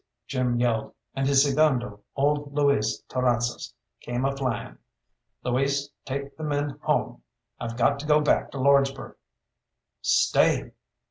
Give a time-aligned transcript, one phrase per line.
[0.25, 4.79] Jim yelled, and his segundo, old Luis Terrazas, came a flying.
[5.43, 7.21] "Luis, take the men home
[7.59, 9.13] I've got to go back to Lordsburgh."
[10.01, 10.71] "Stay!"